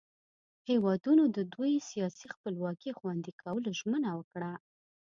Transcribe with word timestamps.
هیوادونو 0.69 1.23
د 1.37 1.37
دوئ 1.53 1.75
سیاسي 1.89 2.25
خپلواکي 2.35 2.91
خوندي 2.97 3.31
کولو 3.41 3.69
ژمنه 3.79 4.09
وکړه. 4.15 4.51